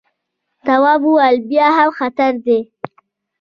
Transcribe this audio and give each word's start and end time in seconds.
تواب 0.65 1.01
وويل: 1.07 1.35
بیا 1.49 1.67
هم 1.77 1.89
خطر 1.99 2.31
دی. 2.45 2.59